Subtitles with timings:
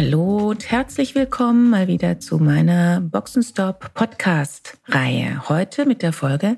[0.00, 5.48] Hallo und herzlich willkommen mal wieder zu meiner Boxenstop Podcast Reihe.
[5.48, 6.56] Heute mit der Folge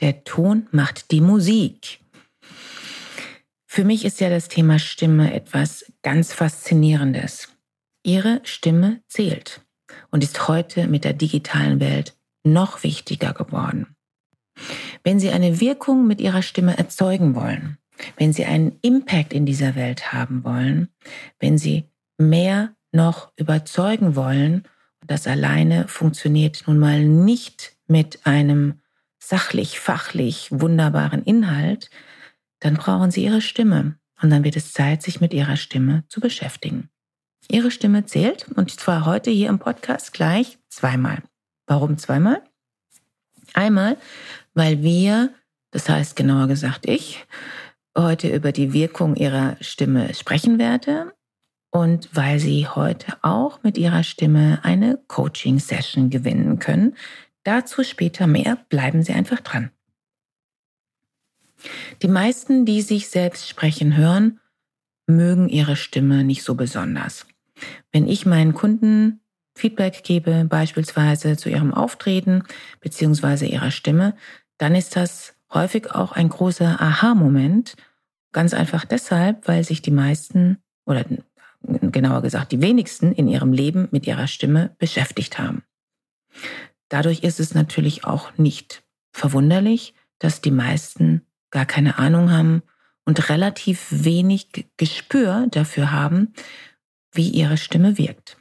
[0.00, 2.00] Der Ton macht die Musik.
[3.66, 7.54] Für mich ist ja das Thema Stimme etwas ganz Faszinierendes.
[8.02, 9.60] Ihre Stimme zählt
[10.10, 13.94] und ist heute mit der digitalen Welt noch wichtiger geworden.
[15.04, 17.76] Wenn Sie eine Wirkung mit Ihrer Stimme erzeugen wollen,
[18.16, 20.88] wenn Sie einen Impact in dieser Welt haben wollen,
[21.40, 21.89] wenn Sie
[22.20, 24.66] mehr noch überzeugen wollen.
[25.00, 28.80] Und das alleine funktioniert nun mal nicht mit einem
[29.18, 31.90] sachlich, fachlich wunderbaren Inhalt,
[32.60, 33.98] dann brauchen Sie Ihre Stimme.
[34.22, 36.90] Und dann wird es Zeit, sich mit Ihrer Stimme zu beschäftigen.
[37.50, 41.22] Ihre Stimme zählt und zwar heute hier im Podcast gleich zweimal.
[41.66, 42.42] Warum zweimal?
[43.54, 43.96] Einmal,
[44.54, 45.32] weil wir,
[45.70, 47.24] das heißt genauer gesagt ich,
[47.96, 51.12] heute über die Wirkung Ihrer Stimme sprechen werde
[51.70, 56.96] und weil Sie heute auch mit Ihrer Stimme eine Coaching-Session gewinnen können.
[57.44, 59.70] Dazu später mehr, bleiben Sie einfach dran.
[62.02, 64.40] Die meisten, die sich selbst sprechen hören,
[65.06, 67.26] mögen ihre Stimme nicht so besonders.
[67.92, 69.20] Wenn ich meinen Kunden
[69.54, 72.44] Feedback gebe, beispielsweise zu ihrem Auftreten
[72.80, 73.46] bzw.
[73.46, 74.14] ihrer Stimme,
[74.58, 77.76] dann ist das häufig auch ein großer Aha-Moment.
[78.32, 81.04] Ganz einfach deshalb, weil sich die meisten oder
[81.62, 85.62] genauer gesagt die wenigsten in ihrem Leben mit ihrer Stimme beschäftigt haben.
[86.88, 92.62] Dadurch ist es natürlich auch nicht verwunderlich, dass die meisten gar keine Ahnung haben
[93.04, 96.32] und relativ wenig Gespür dafür haben,
[97.12, 98.36] wie ihre Stimme wirkt.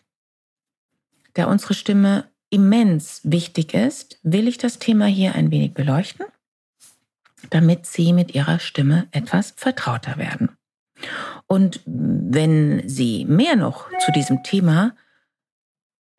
[1.34, 6.26] Da unsere Stimme immens wichtig ist, will ich das Thema hier ein wenig beleuchten,
[7.50, 10.59] damit Sie mit Ihrer Stimme etwas vertrauter werden.
[11.52, 14.96] Und wenn Sie mehr noch zu diesem Thema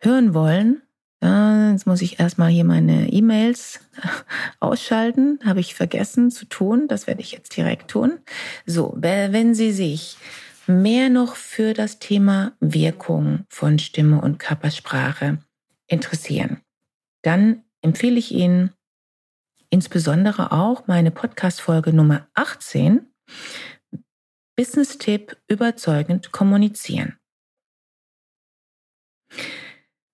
[0.00, 0.82] hören wollen,
[1.22, 3.80] jetzt muss ich erstmal hier meine E-Mails
[4.60, 5.38] ausschalten.
[5.44, 6.88] Habe ich vergessen zu tun.
[6.88, 8.18] Das werde ich jetzt direkt tun.
[8.66, 10.16] So, wenn Sie sich
[10.66, 15.38] mehr noch für das Thema Wirkung von Stimme und Körpersprache
[15.86, 16.60] interessieren,
[17.22, 18.72] dann empfehle ich Ihnen
[19.68, 23.06] insbesondere auch meine Podcast-Folge Nummer 18
[24.60, 27.16] Business-Tipp überzeugend kommunizieren.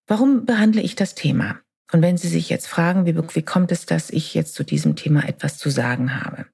[0.07, 1.59] Warum behandle ich das Thema?
[1.91, 4.95] Und wenn Sie sich jetzt fragen, wie, wie kommt es, dass ich jetzt zu diesem
[4.95, 6.47] Thema etwas zu sagen habe?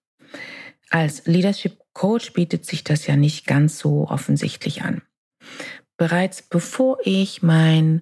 [0.89, 5.03] Als Leadership Coach bietet sich das ja nicht ganz so offensichtlich an.
[5.99, 8.01] Bereits bevor ich mein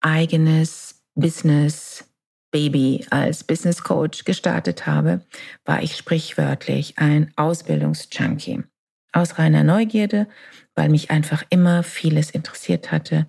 [0.00, 2.12] eigenes Business
[2.50, 5.24] Baby als Business Coach gestartet habe,
[5.64, 8.64] war ich sprichwörtlich ein Ausbildungsjunkie
[9.12, 10.26] aus reiner Neugierde,
[10.74, 13.26] weil mich einfach immer vieles interessiert hatte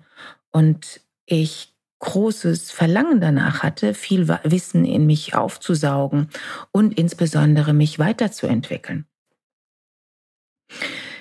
[0.50, 6.28] und ich großes Verlangen danach hatte, viel Wissen in mich aufzusaugen
[6.72, 9.06] und insbesondere mich weiterzuentwickeln.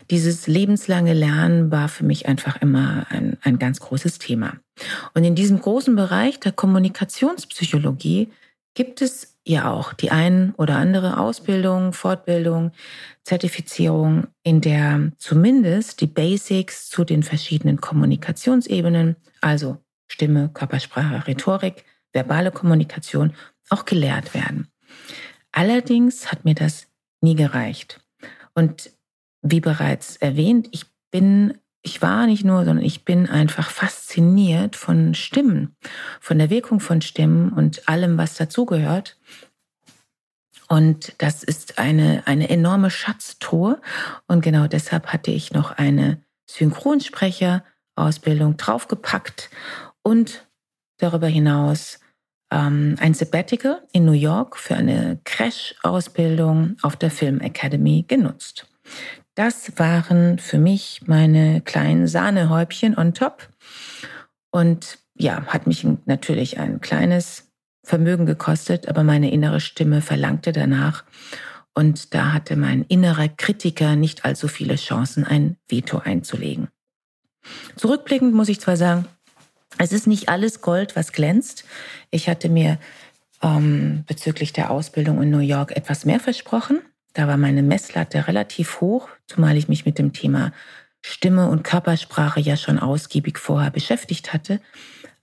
[0.09, 4.57] Dieses lebenslange Lernen war für mich einfach immer ein, ein ganz großes Thema.
[5.13, 8.31] Und in diesem großen Bereich der Kommunikationspsychologie
[8.73, 12.71] gibt es ja auch die ein oder andere Ausbildung, Fortbildung,
[13.23, 22.51] Zertifizierung, in der zumindest die Basics zu den verschiedenen Kommunikationsebenen, also Stimme, Körpersprache, Rhetorik, verbale
[22.51, 23.33] Kommunikation,
[23.69, 24.67] auch gelehrt werden.
[25.51, 26.87] Allerdings hat mir das
[27.21, 28.01] nie gereicht.
[28.53, 28.91] Und
[29.41, 35.15] wie bereits erwähnt, ich bin ich war nicht nur, sondern ich bin einfach fasziniert von
[35.15, 35.75] Stimmen,
[36.19, 39.17] von der Wirkung von Stimmen und allem, was dazugehört.
[40.67, 43.81] Und das ist eine, eine enorme Schatztruhe.
[44.27, 49.49] Und genau deshalb hatte ich noch eine Synchronsprecher-Ausbildung draufgepackt
[50.03, 50.47] und
[50.97, 51.99] darüber hinaus
[52.51, 58.67] ähm, ein Sabbatical in New York für eine Crash-Ausbildung auf der Film Academy genutzt.
[59.43, 63.49] Das waren für mich meine kleinen Sahnehäubchen on top.
[64.51, 67.51] Und ja, hat mich natürlich ein kleines
[67.83, 71.05] Vermögen gekostet, aber meine innere Stimme verlangte danach.
[71.73, 76.67] Und da hatte mein innerer Kritiker nicht allzu viele Chancen, ein Veto einzulegen.
[77.77, 79.07] Zurückblickend muss ich zwar sagen,
[79.79, 81.65] es ist nicht alles Gold, was glänzt.
[82.11, 82.77] Ich hatte mir
[83.41, 86.83] ähm, bezüglich der Ausbildung in New York etwas mehr versprochen.
[87.13, 90.51] Da war meine Messlatte relativ hoch, zumal ich mich mit dem Thema
[91.01, 94.61] Stimme und Körpersprache ja schon ausgiebig vorher beschäftigt hatte.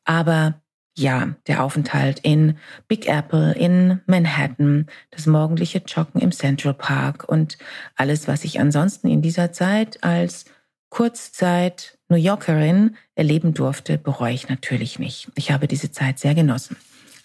[0.04, 0.60] Aber
[0.96, 2.58] ja, der Aufenthalt in
[2.88, 7.56] Big Apple, in Manhattan, das morgendliche Joggen im Central Park und
[7.94, 10.46] alles, was ich ansonsten in dieser Zeit als
[10.90, 15.30] Kurzzeit New Yorkerin erleben durfte, bereue ich natürlich nicht.
[15.36, 16.76] Ich habe diese Zeit sehr genossen.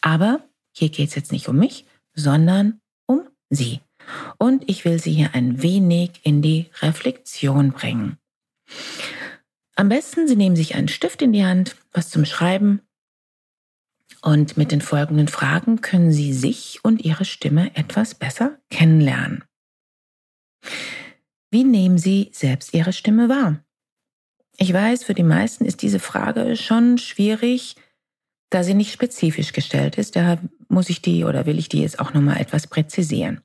[0.02, 3.80] Aber hier geht es jetzt nicht um mich, sondern um Sie.
[4.44, 8.18] Und ich will Sie hier ein wenig in die Reflexion bringen.
[9.78, 12.82] Am besten, Sie nehmen sich einen Stift in die Hand, was zum Schreiben.
[14.22, 19.46] Und mit den folgenden Fragen können Sie sich und Ihre Stimme etwas besser kennenlernen.
[21.50, 23.64] Wie nehmen Sie selbst Ihre Stimme wahr?
[24.58, 27.78] Ich weiß, für die meisten ist diese Frage schon schwierig,
[28.50, 30.18] da sie nicht spezifisch gestellt ist.
[30.18, 33.40] Daher muss ich die oder will ich die jetzt auch nochmal etwas präzisieren.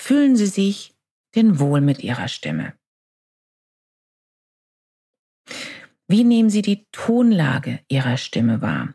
[0.00, 0.94] Fühlen Sie sich
[1.34, 2.72] denn wohl mit Ihrer Stimme?
[6.06, 8.94] Wie nehmen Sie die Tonlage Ihrer Stimme wahr?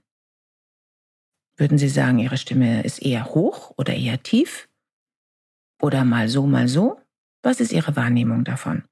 [1.57, 4.69] Würden Sie sagen, Ihre Stimme ist eher hoch oder eher tief?
[5.81, 7.00] Oder mal so, mal so?
[7.44, 8.85] Was ist Ihre Wahrnehmung davon?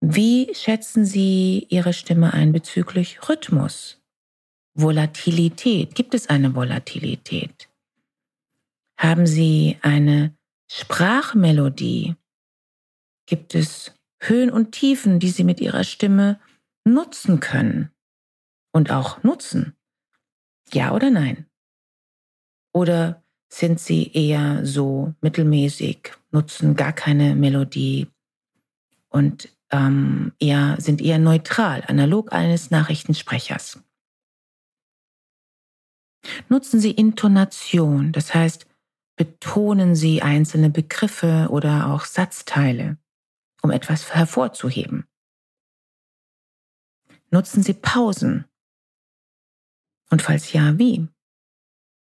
[0.00, 4.00] Wie schätzen Sie Ihre Stimme ein bezüglich Rhythmus?
[4.74, 5.94] Volatilität?
[5.94, 7.67] Gibt es eine Volatilität?
[8.98, 10.36] Haben Sie eine
[10.68, 12.16] Sprachmelodie?
[13.26, 16.40] Gibt es Höhen und Tiefen, die Sie mit Ihrer Stimme
[16.84, 17.92] nutzen können
[18.72, 19.76] und auch nutzen?
[20.72, 21.46] Ja oder nein?
[22.74, 28.08] Oder sind Sie eher so mittelmäßig, nutzen gar keine Melodie
[29.10, 33.80] und ähm, eher, sind eher neutral, analog eines Nachrichtensprechers?
[36.48, 38.67] Nutzen Sie Intonation, das heißt,
[39.18, 42.96] betonen Sie einzelne Begriffe oder auch Satzteile
[43.60, 45.06] um etwas hervorzuheben?
[47.30, 48.46] Nutzen Sie Pausen?
[50.10, 51.08] Und falls ja, wie?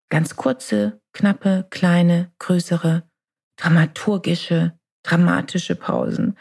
[0.09, 3.09] Ganz kurze, knappe, kleine, größere,
[3.55, 6.37] dramaturgische, dramatische Pausen.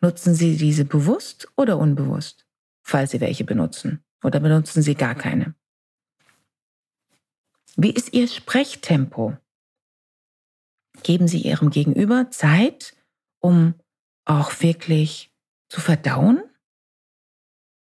[0.00, 2.44] Nutzen Sie diese bewusst oder unbewusst,
[2.82, 4.04] falls Sie welche benutzen?
[4.22, 5.54] Oder benutzen Sie gar keine?
[7.76, 9.38] Wie ist Ihr Sprechtempo?
[11.02, 12.94] Geben Sie Ihrem Gegenüber Zeit,
[13.40, 13.74] um
[14.24, 15.30] auch wirklich
[15.68, 16.42] zu verdauen?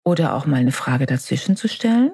[0.04, 2.12] Oder auch mal eine Frage dazwischen zu stellen?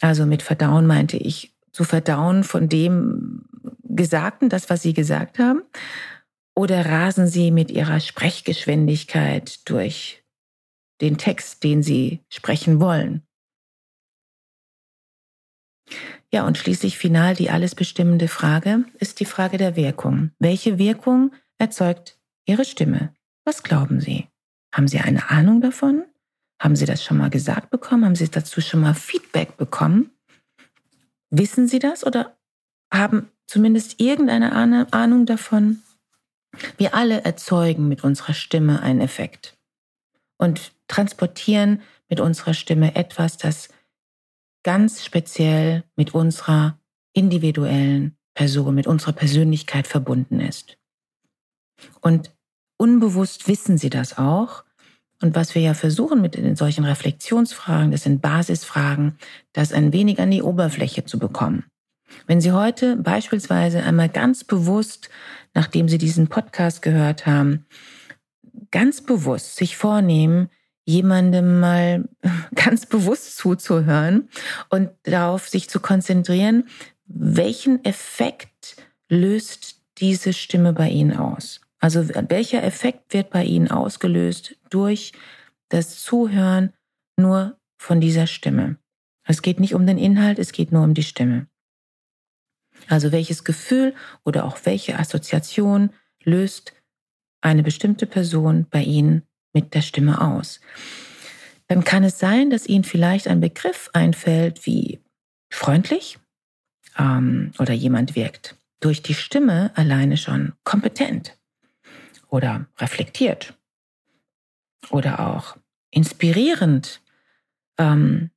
[0.00, 3.44] Also mit Verdauen meinte ich zu verdauen von dem
[3.82, 5.62] Gesagten, das, was Sie gesagt haben?
[6.54, 10.24] Oder rasen Sie mit Ihrer Sprechgeschwindigkeit durch
[11.00, 13.26] den Text, den Sie sprechen wollen?
[16.32, 20.30] Ja, und schließlich final die alles bestimmende Frage ist die Frage der Wirkung.
[20.38, 23.12] Welche Wirkung erzeugt Ihre Stimme.
[23.44, 24.28] Was glauben Sie?
[24.72, 26.04] Haben Sie eine Ahnung davon?
[26.60, 28.04] Haben Sie das schon mal gesagt bekommen?
[28.04, 30.10] Haben Sie dazu schon mal Feedback bekommen?
[31.30, 32.36] Wissen Sie das oder
[32.92, 34.52] haben zumindest irgendeine
[34.92, 35.82] Ahnung davon?
[36.76, 39.56] Wir alle erzeugen mit unserer Stimme einen Effekt
[40.38, 43.68] und transportieren mit unserer Stimme etwas, das
[44.62, 46.78] ganz speziell mit unserer
[47.12, 50.78] individuellen Person, mit unserer Persönlichkeit verbunden ist.
[52.00, 52.34] Und
[52.76, 54.64] unbewusst wissen sie das auch.
[55.22, 59.18] Und was wir ja versuchen mit solchen Reflexionsfragen, das sind Basisfragen,
[59.52, 61.64] das ein wenig an die Oberfläche zu bekommen.
[62.26, 65.10] Wenn Sie heute beispielsweise einmal ganz bewusst,
[65.54, 67.66] nachdem Sie diesen Podcast gehört haben,
[68.70, 70.48] ganz bewusst sich vornehmen,
[70.84, 72.08] jemandem mal
[72.54, 74.28] ganz bewusst zuzuhören
[74.68, 76.68] und darauf sich zu konzentrieren,
[77.06, 78.76] welchen Effekt
[79.08, 81.60] löst diese Stimme bei Ihnen aus?
[81.80, 85.12] Also welcher Effekt wird bei Ihnen ausgelöst durch
[85.70, 86.72] das Zuhören
[87.16, 88.76] nur von dieser Stimme?
[89.24, 91.46] Es geht nicht um den Inhalt, es geht nur um die Stimme.
[92.88, 93.94] Also welches Gefühl
[94.24, 95.90] oder auch welche Assoziation
[96.22, 96.72] löst
[97.40, 99.22] eine bestimmte Person bei Ihnen
[99.52, 100.60] mit der Stimme aus?
[101.68, 105.00] Dann kann es sein, dass Ihnen vielleicht ein Begriff einfällt wie
[105.52, 106.18] freundlich
[106.98, 111.38] ähm, oder jemand wirkt durch die Stimme alleine schon kompetent
[112.28, 113.54] oder reflektiert
[114.90, 115.56] oder auch
[115.90, 117.02] inspirierend.
[117.78, 118.30] Ähm,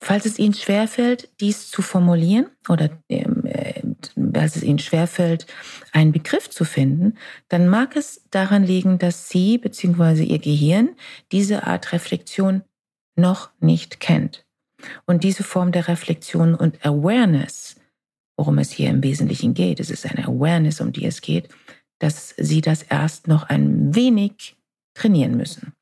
[0.00, 3.44] falls es Ihnen schwerfällt, dies zu formulieren oder ähm,
[4.16, 5.46] dass es ihnen schwerfällt,
[5.92, 7.16] einen Begriff zu finden,
[7.48, 10.24] dann mag es daran liegen, dass sie bzw.
[10.24, 10.96] ihr Gehirn
[11.32, 12.62] diese Art Reflexion
[13.16, 14.44] noch nicht kennt.
[15.06, 17.76] Und diese Form der Reflexion und Awareness,
[18.36, 21.48] worum es hier im Wesentlichen geht, es ist eine Awareness, um die es geht,
[21.98, 24.56] dass sie das erst noch ein wenig
[24.94, 25.72] trainieren müssen.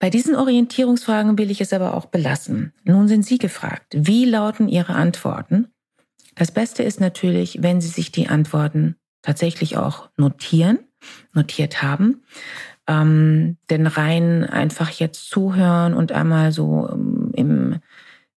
[0.00, 2.72] Bei diesen Orientierungsfragen will ich es aber auch belassen.
[2.84, 5.68] Nun sind Sie gefragt, wie lauten Ihre Antworten?
[6.34, 10.78] Das Beste ist natürlich, wenn Sie sich die Antworten tatsächlich auch notieren,
[11.34, 12.22] notiert haben.
[12.86, 17.76] Ähm, denn rein einfach jetzt zuhören und einmal so ähm, im,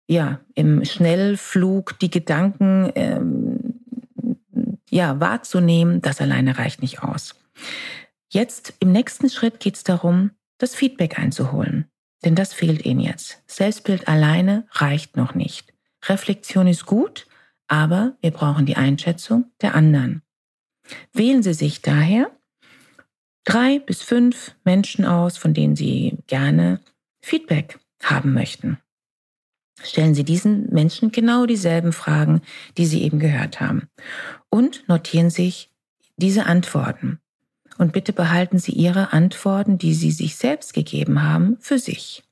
[0.06, 3.80] ja, im Schnellflug die Gedanken ähm,
[4.90, 7.36] ja, wahrzunehmen, das alleine reicht nicht aus.
[8.28, 11.86] Jetzt im nächsten Schritt geht es darum, das Feedback einzuholen.
[12.24, 13.44] Denn das fehlt Ihnen jetzt.
[13.48, 15.74] Selbstbild alleine reicht noch nicht.
[16.06, 17.28] Reflexion ist gut,
[17.68, 20.22] aber wir brauchen die Einschätzung der anderen.
[21.12, 22.32] Wählen Sie sich daher
[23.46, 26.80] drei bis fünf Menschen aus, von denen Sie gerne
[27.22, 28.80] Feedback haben möchten.
[29.82, 32.42] Stellen Sie diesen Menschen genau dieselben Fragen,
[32.78, 33.90] die Sie eben gehört haben.
[34.50, 35.72] Und notieren sich
[36.16, 37.20] diese Antworten
[37.78, 42.24] und bitte behalten Sie Ihre Antworten, die Sie sich selbst gegeben haben, für sich.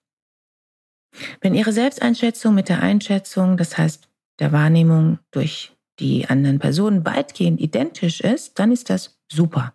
[1.42, 4.08] Wenn Ihre Selbsteinschätzung mit der Einschätzung, das heißt
[4.40, 9.74] der Wahrnehmung durch die anderen Personen weitgehend identisch ist, dann ist das super.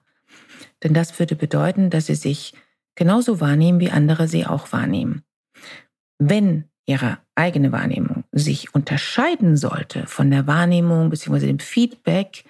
[0.82, 2.54] Denn das würde bedeuten, dass Sie sich
[2.94, 5.23] genauso wahrnehmen, wie andere Sie auch wahrnehmen.
[6.18, 11.46] Wenn Ihre eigene Wahrnehmung sich unterscheiden sollte von der Wahrnehmung bzw.
[11.46, 12.44] dem Feedback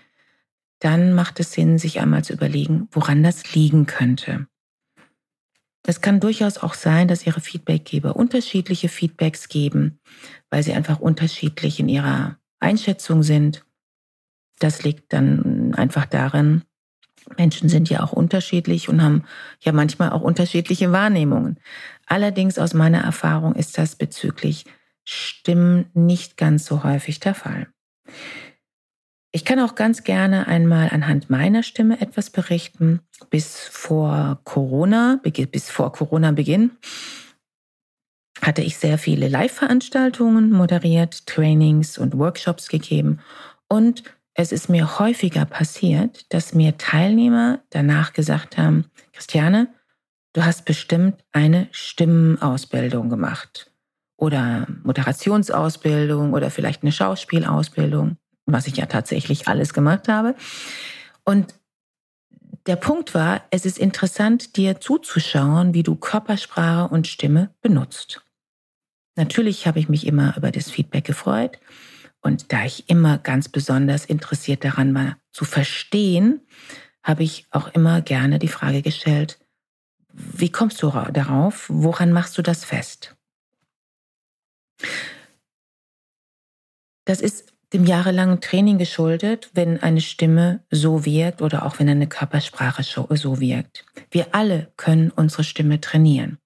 [0.78, 4.46] dann macht es Sinn, sich einmal zu überlegen, woran das liegen könnte.
[5.86, 10.00] Es kann durchaus auch sein, dass Ihre Feedbackgeber unterschiedliche Feedbacks geben,
[10.50, 13.64] weil sie einfach unterschiedlich in ihrer Einschätzung sind.
[14.58, 16.62] Das liegt dann einfach darin,
[17.36, 19.24] Menschen sind ja auch unterschiedlich und haben
[19.60, 21.58] ja manchmal auch unterschiedliche Wahrnehmungen.
[22.06, 24.64] Allerdings aus meiner Erfahrung ist das bezüglich
[25.04, 27.68] Stimmen nicht ganz so häufig der Fall.
[29.36, 33.00] Ich kann auch ganz gerne einmal anhand meiner Stimme etwas berichten.
[33.28, 36.70] Bis vor Corona, bis vor Corona-Beginn,
[38.40, 43.20] hatte ich sehr viele Live-Veranstaltungen moderiert, Trainings und Workshops gegeben.
[43.68, 49.68] Und es ist mir häufiger passiert, dass mir Teilnehmer danach gesagt haben, Christiane,
[50.32, 53.70] du hast bestimmt eine Stimmenausbildung gemacht
[54.16, 58.16] oder Moderationsausbildung oder vielleicht eine Schauspielausbildung
[58.46, 60.34] was ich ja tatsächlich alles gemacht habe.
[61.24, 61.54] Und
[62.66, 68.22] der Punkt war, es ist interessant, dir zuzuschauen, wie du Körpersprache und Stimme benutzt.
[69.16, 71.58] Natürlich habe ich mich immer über das Feedback gefreut.
[72.20, 76.40] Und da ich immer ganz besonders interessiert daran war, zu verstehen,
[77.02, 79.38] habe ich auch immer gerne die Frage gestellt,
[80.12, 81.66] wie kommst du darauf?
[81.68, 83.16] Woran machst du das fest?
[87.04, 92.06] Das ist dem jahrelangen Training geschuldet, wenn eine Stimme so wirkt oder auch wenn eine
[92.06, 93.84] Körpersprache so wirkt.
[94.10, 96.38] Wir alle können unsere Stimme trainieren.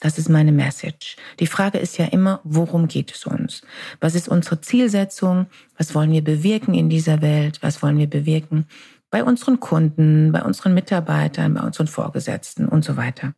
[0.00, 1.16] Das ist meine Message.
[1.40, 3.62] Die Frage ist ja immer, worum geht es uns?
[4.00, 5.46] Was ist unsere Zielsetzung?
[5.78, 7.62] Was wollen wir bewirken in dieser Welt?
[7.62, 8.66] Was wollen wir bewirken
[9.10, 13.34] bei unseren Kunden, bei unseren Mitarbeitern, bei unseren Vorgesetzten und so weiter?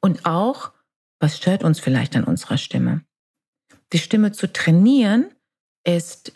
[0.00, 0.72] Und auch,
[1.20, 3.02] was stört uns vielleicht an unserer Stimme?
[3.92, 5.26] Die Stimme zu trainieren
[5.84, 6.32] ist,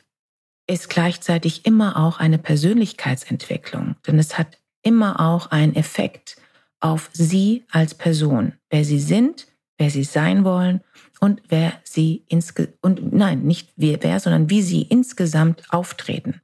[0.66, 6.36] ist gleichzeitig immer auch eine Persönlichkeitsentwicklung, denn es hat immer auch einen Effekt
[6.78, 10.80] auf Sie als Person, wer Sie sind, wer Sie sein wollen
[11.20, 16.40] und wer Sie insge und nein, nicht wer, wer, sondern wie Sie insgesamt auftreten.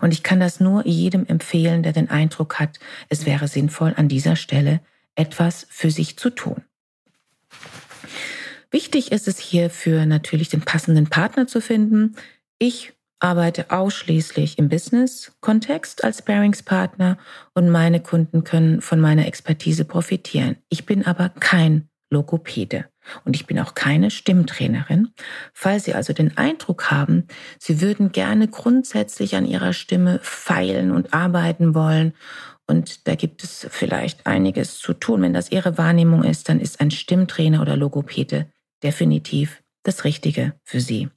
[0.00, 2.78] Und ich kann das nur jedem empfehlen, der den Eindruck hat,
[3.08, 4.80] es wäre sinnvoll, an dieser Stelle
[5.14, 6.64] etwas für sich zu tun.
[8.74, 12.16] Wichtig ist es hierfür natürlich den passenden Partner zu finden.
[12.58, 17.16] Ich arbeite ausschließlich im Business-Kontext als Bearingspartner
[17.54, 20.56] und meine Kunden können von meiner Expertise profitieren.
[20.70, 22.86] Ich bin aber kein Logopäde
[23.24, 25.10] und ich bin auch keine Stimmtrainerin.
[25.52, 27.28] Falls Sie also den Eindruck haben,
[27.60, 32.12] Sie würden gerne grundsätzlich an Ihrer Stimme feilen und arbeiten wollen
[32.66, 35.22] und da gibt es vielleicht einiges zu tun.
[35.22, 38.48] Wenn das Ihre Wahrnehmung ist, dann ist ein Stimmtrainer oder Logopäde
[38.84, 41.08] definitiv das Richtige für Sie.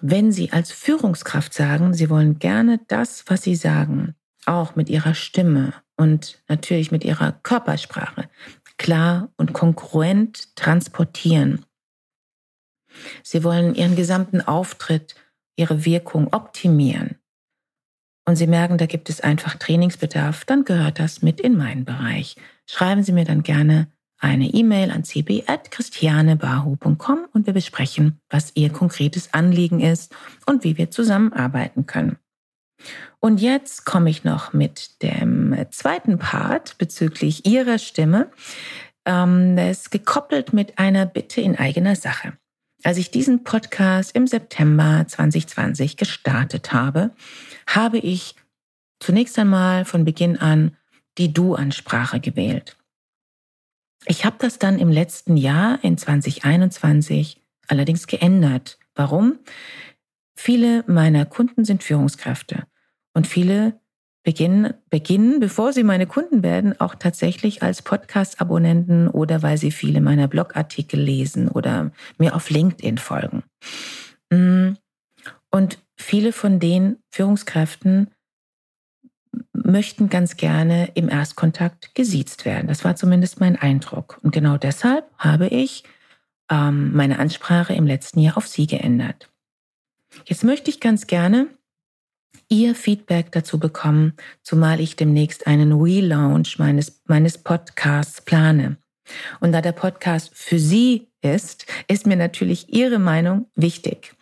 [0.00, 4.14] Wenn Sie als Führungskraft sagen, Sie wollen gerne das, was Sie sagen,
[4.46, 8.28] auch mit Ihrer Stimme und natürlich mit Ihrer Körpersprache
[8.78, 11.66] klar und konkurrent transportieren,
[13.22, 15.14] Sie wollen ihren gesamten Auftritt,
[15.56, 17.16] ihre Wirkung optimieren.
[18.26, 22.36] Und Sie merken, da gibt es einfach Trainingsbedarf, dann gehört das mit in meinen Bereich.
[22.66, 23.90] Schreiben Sie mir dann gerne
[24.20, 30.14] eine E-Mail an cb.christianebahu.com und wir besprechen, was Ihr konkretes Anliegen ist
[30.46, 32.18] und wie wir zusammenarbeiten können.
[33.18, 38.30] Und jetzt komme ich noch mit dem zweiten Part bezüglich Ihrer Stimme.
[39.04, 42.34] Ähm, das ist gekoppelt mit einer Bitte in eigener Sache.
[42.82, 47.10] Als ich diesen Podcast im September 2020 gestartet habe,
[47.66, 48.36] habe ich
[49.00, 50.76] zunächst einmal von Beginn an
[51.18, 52.76] die Du-Ansprache gewählt.
[54.06, 58.78] Ich habe das dann im letzten Jahr in 2021 allerdings geändert.
[58.94, 59.38] Warum?
[60.34, 62.64] Viele meiner Kunden sind Führungskräfte
[63.12, 63.78] und viele
[64.22, 70.00] beginnen, beginnen, bevor sie meine Kunden werden, auch tatsächlich als Podcast-Abonnenten oder weil sie viele
[70.00, 73.42] meiner Blogartikel lesen oder mir auf LinkedIn folgen.
[74.30, 74.72] Mm.
[75.50, 78.10] Und viele von den Führungskräften
[79.64, 82.68] möchten ganz gerne im Erstkontakt gesiezt werden.
[82.68, 84.18] Das war zumindest mein Eindruck.
[84.22, 85.84] Und genau deshalb habe ich
[86.50, 89.28] ähm, meine Ansprache im letzten Jahr auf Sie geändert.
[90.24, 91.48] Jetzt möchte ich ganz gerne
[92.48, 98.76] Ihr Feedback dazu bekommen, zumal ich demnächst einen Relaunch meines, meines Podcasts plane.
[99.40, 104.14] Und da der Podcast für Sie ist, ist mir natürlich Ihre Meinung wichtig.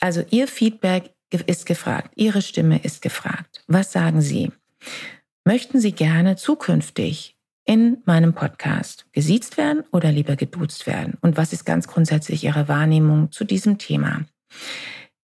[0.00, 1.12] Also Ihr Feedback
[1.46, 3.64] ist gefragt, Ihre Stimme ist gefragt.
[3.66, 4.52] Was sagen Sie?
[5.44, 11.18] Möchten Sie gerne zukünftig in meinem Podcast gesiezt werden oder lieber geduzt werden?
[11.20, 14.24] Und was ist ganz grundsätzlich Ihre Wahrnehmung zu diesem Thema?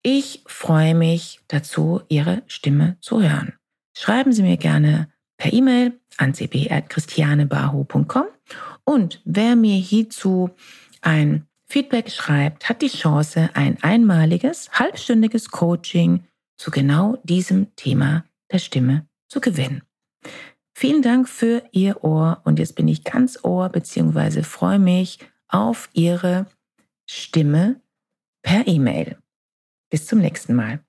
[0.03, 3.55] Ich freue mich dazu, Ihre Stimme zu hören.
[3.97, 8.27] Schreiben Sie mir gerne per E-Mail an cb.christianebahu.com
[8.85, 10.51] und wer mir hierzu
[11.03, 16.25] ein Feedback schreibt, hat die Chance, ein einmaliges, halbstündiges Coaching
[16.57, 19.83] zu genau diesem Thema der Stimme zu gewinnen.
[20.75, 24.43] Vielen Dank für Ihr Ohr und jetzt bin ich ganz Ohr bzw.
[24.43, 26.47] freue mich auf Ihre
[27.07, 27.81] Stimme
[28.43, 29.17] per E-Mail.
[29.91, 30.81] Bis zum nächsten Mal.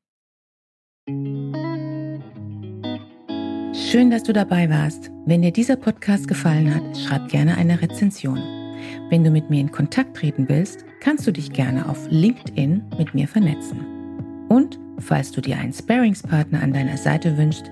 [3.73, 5.09] Schön, dass du dabei warst.
[5.25, 8.39] Wenn dir dieser Podcast gefallen hat, schreib gerne eine Rezension.
[9.09, 13.13] Wenn du mit mir in Kontakt treten willst, kannst du dich gerne auf LinkedIn mit
[13.13, 13.85] mir vernetzen.
[14.49, 17.71] Und falls du dir einen Sparingspartner an deiner Seite wünschst,